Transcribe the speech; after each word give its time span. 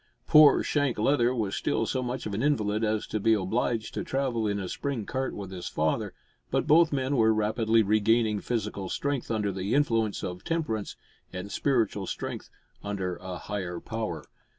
Poor 0.25 0.63
Shank 0.63 0.97
Leather 0.97 1.31
was 1.35 1.55
still 1.55 1.85
so 1.85 2.01
much 2.01 2.25
of 2.25 2.33
an 2.33 2.41
invalid 2.41 2.83
as 2.83 3.05
to 3.05 3.19
be 3.19 3.35
obliged 3.35 3.93
to 3.93 4.03
travel 4.03 4.47
in 4.47 4.59
a 4.59 4.67
spring 4.67 5.05
cart 5.05 5.35
with 5.35 5.51
his 5.51 5.67
father, 5.67 6.15
but 6.49 6.65
both 6.65 6.91
men 6.91 7.17
were 7.17 7.31
rapidly 7.31 7.83
regaining 7.83 8.39
physical 8.39 8.89
strength 8.89 9.29
under 9.29 9.51
the 9.51 9.75
influence 9.75 10.23
of 10.23 10.43
temperance, 10.43 10.95
and 11.31 11.51
spiritual 11.51 12.07
strength 12.07 12.49
under 12.83 13.17
a 13.17 13.37
higher 13.37 13.79
power. 13.79 14.23